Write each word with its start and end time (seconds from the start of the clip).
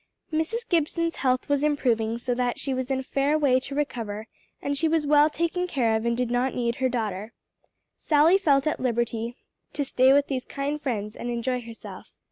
Mrs. 0.33 0.67
Gibson's 0.67 1.17
health 1.17 1.47
was 1.47 1.63
improving 1.63 2.17
so 2.17 2.33
that 2.33 2.57
she 2.57 2.73
was 2.73 2.89
in 2.89 3.01
a 3.01 3.03
fair 3.03 3.37
way 3.37 3.59
to 3.59 3.75
recover 3.75 4.25
and 4.59 4.71
as 4.71 4.77
she 4.79 4.87
was 4.87 5.05
well 5.05 5.29
taken 5.29 5.67
care 5.67 5.95
of 5.95 6.07
and 6.07 6.17
did 6.17 6.31
not 6.31 6.55
need 6.55 6.77
her 6.77 6.89
daughter, 6.89 7.33
Sally 7.99 8.39
felt 8.39 8.65
at 8.65 8.79
liberty 8.79 9.35
to 9.73 9.83
stay 9.85 10.11
with 10.11 10.25
these 10.25 10.43
kind 10.43 10.81
friends 10.81 11.15
and 11.15 11.29
enjoy 11.29 11.61
herself. 11.61 12.13